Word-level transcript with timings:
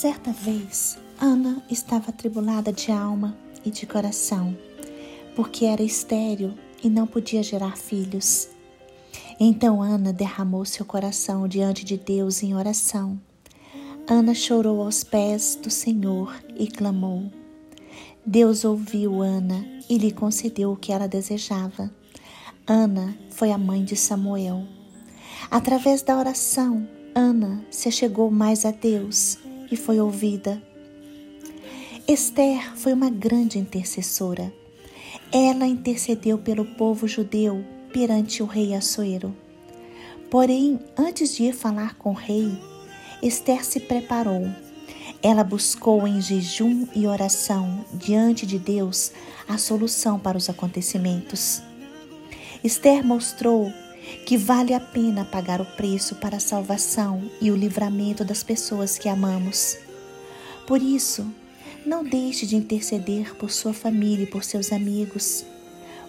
Certa 0.00 0.30
vez, 0.30 0.96
Ana 1.20 1.60
estava 1.68 2.10
atribulada 2.10 2.72
de 2.72 2.92
alma 2.92 3.36
e 3.64 3.70
de 3.72 3.84
coração, 3.84 4.56
porque 5.34 5.64
era 5.64 5.82
estéril 5.82 6.54
e 6.84 6.88
não 6.88 7.04
podia 7.04 7.42
gerar 7.42 7.76
filhos. 7.76 8.48
Então 9.40 9.82
Ana 9.82 10.12
derramou 10.12 10.64
seu 10.64 10.86
coração 10.86 11.48
diante 11.48 11.84
de 11.84 11.96
Deus 11.96 12.44
em 12.44 12.54
oração. 12.54 13.20
Ana 14.08 14.34
chorou 14.34 14.82
aos 14.82 15.02
pés 15.02 15.58
do 15.60 15.68
Senhor 15.68 16.32
e 16.56 16.68
clamou. 16.68 17.24
Deus 18.24 18.64
ouviu 18.64 19.20
Ana 19.20 19.66
e 19.90 19.98
lhe 19.98 20.12
concedeu 20.12 20.70
o 20.70 20.76
que 20.76 20.92
ela 20.92 21.08
desejava. 21.08 21.92
Ana 22.64 23.18
foi 23.30 23.50
a 23.50 23.58
mãe 23.58 23.82
de 23.82 23.96
Samuel. 23.96 24.62
Através 25.50 26.02
da 26.02 26.16
oração, 26.16 26.88
Ana 27.16 27.66
se 27.68 27.90
chegou 27.90 28.30
mais 28.30 28.64
a 28.64 28.70
Deus 28.70 29.38
e 29.70 29.76
foi 29.76 30.00
ouvida. 30.00 30.62
Esther 32.06 32.74
foi 32.76 32.92
uma 32.92 33.10
grande 33.10 33.58
intercessora. 33.58 34.52
Ela 35.30 35.66
intercedeu 35.66 36.38
pelo 36.38 36.64
povo 36.64 37.06
judeu 37.06 37.64
perante 37.92 38.42
o 38.42 38.46
rei 38.46 38.74
Assuero. 38.74 39.34
Porém, 40.30 40.78
antes 40.96 41.34
de 41.34 41.44
ir 41.44 41.54
falar 41.54 41.96
com 41.96 42.10
o 42.10 42.14
rei, 42.14 42.58
Esther 43.22 43.64
se 43.64 43.80
preparou. 43.80 44.46
Ela 45.22 45.42
buscou 45.42 46.06
em 46.06 46.20
jejum 46.20 46.86
e 46.94 47.06
oração 47.06 47.84
diante 47.92 48.46
de 48.46 48.58
Deus 48.58 49.12
a 49.48 49.58
solução 49.58 50.18
para 50.18 50.38
os 50.38 50.48
acontecimentos. 50.48 51.62
Esther 52.62 53.04
mostrou 53.04 53.72
que 54.28 54.36
vale 54.36 54.74
a 54.74 54.80
pena 54.80 55.24
pagar 55.24 55.58
o 55.58 55.64
preço 55.64 56.16
para 56.16 56.36
a 56.36 56.40
salvação 56.40 57.30
e 57.40 57.50
o 57.50 57.56
livramento 57.56 58.22
das 58.22 58.42
pessoas 58.42 58.98
que 58.98 59.08
amamos. 59.08 59.78
Por 60.66 60.82
isso, 60.82 61.26
não 61.86 62.04
deixe 62.04 62.44
de 62.44 62.54
interceder 62.54 63.34
por 63.36 63.50
sua 63.50 63.72
família 63.72 64.24
e 64.24 64.26
por 64.26 64.44
seus 64.44 64.70
amigos. 64.70 65.46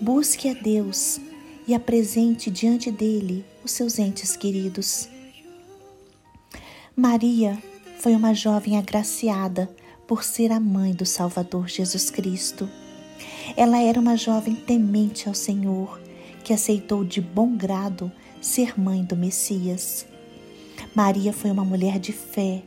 Busque 0.00 0.48
a 0.48 0.54
Deus 0.54 1.18
e 1.66 1.74
apresente 1.74 2.52
diante 2.52 2.88
dele 2.88 3.44
os 3.64 3.72
seus 3.72 3.98
entes 3.98 4.36
queridos. 4.36 5.08
Maria 6.94 7.60
foi 7.98 8.14
uma 8.14 8.32
jovem 8.32 8.78
agraciada 8.78 9.68
por 10.06 10.22
ser 10.22 10.52
a 10.52 10.60
mãe 10.60 10.92
do 10.92 11.04
Salvador 11.04 11.66
Jesus 11.66 12.10
Cristo. 12.10 12.70
Ela 13.56 13.82
era 13.82 13.98
uma 13.98 14.16
jovem 14.16 14.54
temente 14.54 15.26
ao 15.28 15.34
Senhor 15.34 16.03
que 16.44 16.52
aceitou 16.52 17.02
de 17.02 17.22
bom 17.22 17.56
grado 17.56 18.12
ser 18.40 18.78
mãe 18.78 19.02
do 19.02 19.16
Messias. 19.16 20.06
Maria 20.94 21.32
foi 21.32 21.50
uma 21.50 21.64
mulher 21.64 21.98
de 21.98 22.12
fé, 22.12 22.62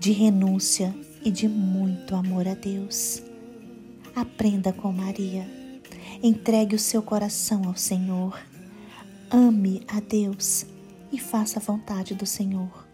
de 0.00 0.10
renúncia 0.10 0.94
e 1.22 1.30
de 1.30 1.46
muito 1.46 2.16
amor 2.16 2.48
a 2.48 2.54
Deus. 2.54 3.22
Aprenda 4.16 4.72
com 4.72 4.90
Maria. 4.90 5.46
Entregue 6.22 6.74
o 6.74 6.78
seu 6.78 7.02
coração 7.02 7.62
ao 7.66 7.76
Senhor. 7.76 8.40
Ame 9.30 9.82
a 9.86 10.00
Deus 10.00 10.64
e 11.12 11.20
faça 11.20 11.58
a 11.58 11.62
vontade 11.62 12.14
do 12.14 12.24
Senhor. 12.24 12.88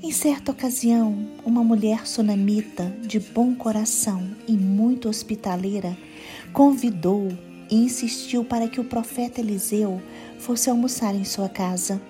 Em 0.00 0.12
certa 0.12 0.52
ocasião, 0.52 1.28
uma 1.44 1.64
mulher 1.64 2.06
sunamita 2.06 2.84
de 3.02 3.18
bom 3.18 3.54
coração 3.54 4.22
e 4.46 4.52
muito 4.52 5.08
hospitaleira 5.08 5.96
convidou 6.52 7.28
e 7.70 7.76
insistiu 7.76 8.44
para 8.44 8.68
que 8.68 8.80
o 8.80 8.84
profeta 8.84 9.40
Eliseu 9.40 10.00
fosse 10.38 10.68
almoçar 10.68 11.14
em 11.14 11.24
sua 11.24 11.48
casa. 11.48 12.00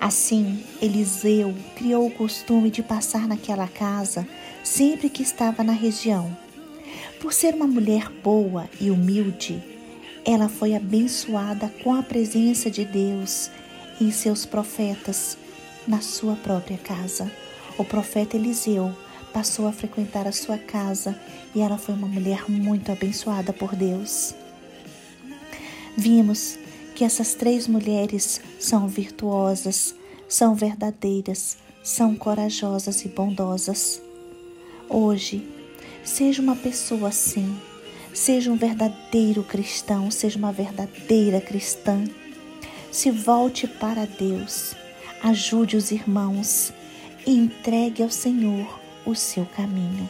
Assim, 0.00 0.62
Eliseu 0.82 1.54
criou 1.76 2.06
o 2.06 2.10
costume 2.10 2.70
de 2.70 2.82
passar 2.82 3.26
naquela 3.28 3.68
casa 3.68 4.26
sempre 4.62 5.08
que 5.08 5.22
estava 5.22 5.62
na 5.62 5.72
região. 5.72 6.36
Por 7.20 7.32
ser 7.32 7.54
uma 7.54 7.66
mulher 7.66 8.10
boa 8.22 8.68
e 8.80 8.90
humilde, 8.90 9.62
ela 10.24 10.48
foi 10.48 10.74
abençoada 10.74 11.72
com 11.82 11.94
a 11.94 12.02
presença 12.02 12.70
de 12.70 12.84
Deus 12.84 13.50
em 14.00 14.10
seus 14.10 14.44
profetas 14.44 15.36
na 15.86 16.00
sua 16.00 16.34
própria 16.36 16.78
casa. 16.78 17.30
O 17.78 17.84
profeta 17.84 18.36
Eliseu 18.36 18.94
passou 19.32 19.66
a 19.66 19.72
frequentar 19.72 20.26
a 20.26 20.32
sua 20.32 20.58
casa 20.58 21.18
e 21.54 21.60
ela 21.60 21.76
foi 21.76 21.94
uma 21.94 22.06
mulher 22.06 22.48
muito 22.48 22.90
abençoada 22.90 23.52
por 23.52 23.74
Deus. 23.74 24.34
Vimos 25.96 26.58
que 26.94 27.04
essas 27.04 27.34
três 27.34 27.68
mulheres 27.68 28.40
são 28.58 28.88
virtuosas, 28.88 29.94
são 30.28 30.54
verdadeiras, 30.54 31.56
são 31.82 32.16
corajosas 32.16 33.04
e 33.04 33.08
bondosas. 33.08 34.02
Hoje, 34.88 35.46
seja 36.04 36.42
uma 36.42 36.56
pessoa 36.56 37.08
assim, 37.08 37.56
seja 38.12 38.50
um 38.50 38.56
verdadeiro 38.56 39.42
cristão, 39.42 40.10
seja 40.10 40.38
uma 40.38 40.52
verdadeira 40.52 41.40
cristã. 41.40 42.02
Se 42.90 43.10
volte 43.10 43.66
para 43.66 44.06
Deus, 44.06 44.74
ajude 45.22 45.76
os 45.76 45.90
irmãos 45.90 46.72
e 47.26 47.32
entregue 47.32 48.02
ao 48.02 48.10
Senhor 48.10 48.80
o 49.06 49.14
seu 49.14 49.46
caminho. 49.46 50.08